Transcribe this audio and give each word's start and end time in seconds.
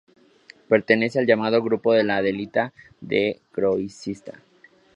Pertenece 0.67 1.19
al 1.19 1.27
llamado 1.27 1.61
"grupo 1.61 1.93
de 1.93 2.03
la 2.03 2.17
adelita-descroizita". 2.17 4.33